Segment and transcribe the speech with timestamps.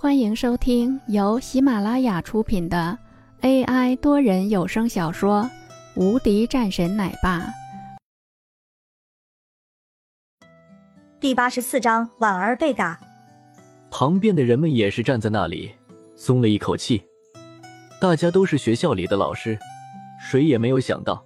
[0.00, 2.96] 欢迎收听由喜马拉雅出品的
[3.40, 5.42] AI 多人有声小说
[6.00, 7.40] 《无敌战神奶爸》
[11.18, 13.00] 第八十四章：婉儿被打。
[13.90, 15.72] 旁边的人们也是站在那里，
[16.14, 17.02] 松了一口气。
[18.00, 19.58] 大家都是学校里的老师，
[20.20, 21.20] 谁也没有想到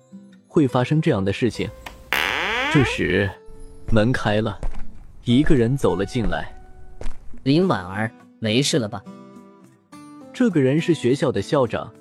[0.48, 1.68] 会发生这样的事情。
[2.72, 3.30] 这时，
[3.92, 4.58] 门开了，
[5.24, 6.50] 一个人走了进来。
[7.42, 8.10] 林婉儿。
[8.42, 9.00] 没事了吧？
[10.32, 11.94] 这个人是学校的校长。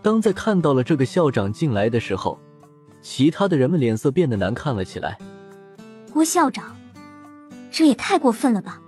[0.00, 2.40] 当在看到了这个校长进来的时候，
[3.02, 5.18] 其他的人们脸色变得难看了起来。
[6.10, 6.74] 郭校长，
[7.70, 8.80] 这也太过分了吧！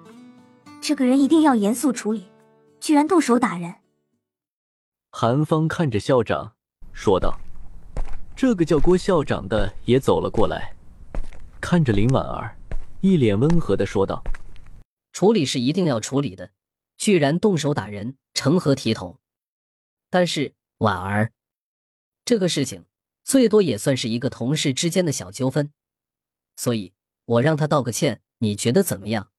[0.80, 2.24] 这个人一定要严肃处理，
[2.80, 3.74] 居然动手打人。
[5.10, 6.52] 韩芳看着校长
[6.94, 7.38] 说道
[8.34, 10.74] ：“这个叫郭校长的也走了过来，
[11.60, 12.56] 看着林婉儿，
[13.02, 14.24] 一脸温和的说道
[15.12, 16.48] ：‘处理是一定要处理的。’”
[16.96, 19.20] 居然动手打人，成何体统？
[20.10, 21.32] 但是婉儿，
[22.24, 22.86] 这个事情
[23.22, 25.72] 最多也算是一个同事之间的小纠纷，
[26.56, 29.30] 所以我让他道个歉，你觉得怎么样？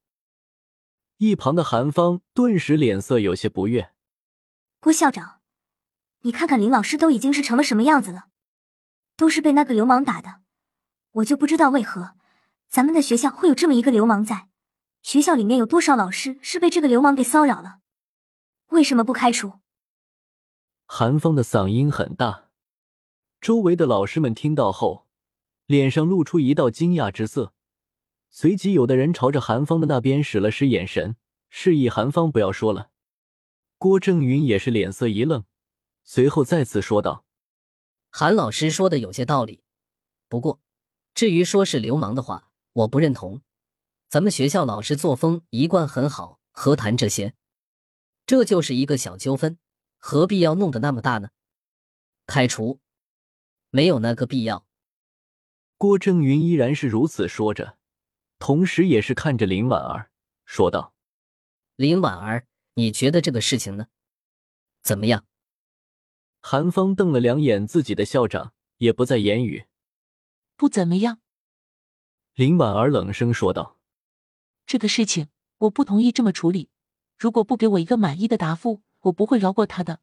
[1.17, 3.93] 一旁的韩芳顿时脸色有些不悦。
[4.81, 5.39] 郭校长，
[6.21, 8.25] 你看看林老师都已经是成了什么样子了，
[9.15, 10.41] 都是被那个流氓打的，
[11.11, 12.15] 我就不知道为何
[12.67, 14.49] 咱们的学校会有这么一个流氓在。
[15.05, 17.77] 学校里面有多少老师是被这个流氓给骚扰了？
[18.69, 19.59] 为什么不开除？
[20.87, 22.49] 韩风的嗓音很大，
[23.39, 25.05] 周围的老师们听到后，
[25.67, 27.53] 脸上露出一道惊讶之色，
[28.31, 31.15] 随即有的人朝着韩风的那边使了使眼神，
[31.49, 32.89] 示意韩方不要说了。
[33.77, 35.45] 郭正云也是脸色一愣，
[36.03, 37.25] 随后再次说道
[38.09, 39.61] ：“韩老师说的有些道理，
[40.27, 40.59] 不过
[41.13, 43.43] 至于说是流氓的话，我不认同。”
[44.15, 47.33] 咱们学校老师作风一贯很好，何谈这些？
[48.25, 49.59] 这就是一个小纠纷，
[49.97, 51.31] 何必要弄得那么大呢？
[52.25, 52.79] 开除，
[53.71, 54.65] 没有那个必要。
[55.77, 57.77] 郭正云依然是如此说着，
[58.39, 60.09] 同时也是看着林婉儿
[60.45, 60.93] 说道
[61.75, 63.87] ：“林婉儿，你觉得这个事情呢？
[64.81, 65.25] 怎么样？”
[66.39, 69.65] 韩芳瞪了两眼自己的校长，也不再言语。
[70.55, 71.19] 不怎么样。
[72.35, 73.74] 林婉儿冷声说道。
[74.65, 75.27] 这个事情
[75.59, 76.69] 我不同意这么处理，
[77.17, 79.99] 如果不给我一个满意的答复，我不会饶过他的。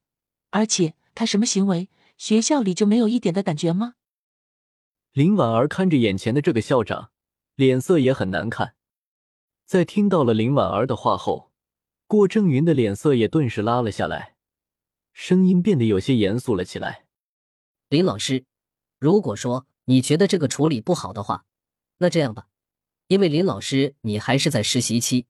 [0.50, 3.95] 而且他什么行为，学校里就没有一点的感觉吗？
[5.12, 7.11] 林婉儿看着眼前的这个校长，
[7.55, 8.75] 脸色也很难看。
[9.67, 11.50] 在听到了林婉儿的话后，
[12.06, 14.37] 郭正云的脸色也顿时拉了下来，
[15.12, 17.06] 声音变得有些严肃了起来。
[17.89, 18.44] 林老师，
[18.99, 21.44] 如果说你觉得这个处理不好的话，
[21.99, 22.49] 那这样吧。
[23.12, 25.27] 因为林老师，你还是在实习期，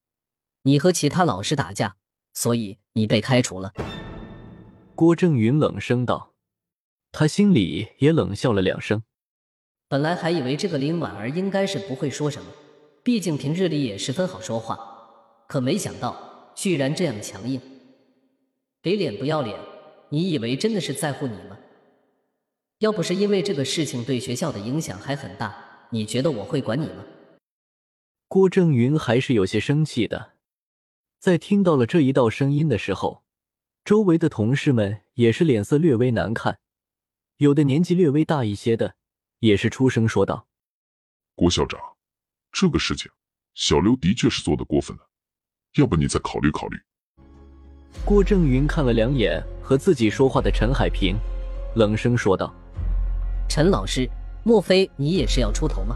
[0.63, 1.97] 你和其他老师打架，
[2.33, 3.73] 所以你被开除了。
[4.95, 6.33] 郭正云冷声道，
[7.11, 9.03] 他心里也冷笑了两声。
[9.89, 12.53] 本来还以为这个林婉儿应该是不会说什么，
[13.03, 14.79] 毕竟平日里也十分好说话，
[15.49, 17.61] 可没想到居然这样强硬，
[18.81, 19.59] 给脸不要脸！
[20.11, 21.59] 你以为真的是在乎你吗？
[22.79, 27.05] 要不是因为这个事情对学校的影响还很大，你觉得我会管你吗？
[28.33, 30.33] 郭正云还是有些生气的，
[31.19, 33.23] 在听到了这一道声音的时候，
[33.85, 36.59] 周围的同事们也是脸色略微难看，
[37.37, 38.95] 有的年纪略微大一些的
[39.41, 40.47] 也是出声说道
[41.37, 41.79] ：“郭校长，
[42.51, 43.11] 这个事情
[43.53, 45.07] 小刘的确是做的过分了，
[45.77, 46.81] 要不你再考虑考虑。”
[48.03, 51.19] 郭正云看了两眼和自己说话的陈海平，
[51.77, 52.51] 冷声说道
[53.47, 54.09] ：“陈老师，
[54.43, 55.95] 莫非你也是要出头吗？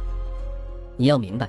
[0.99, 1.49] 你要明白。”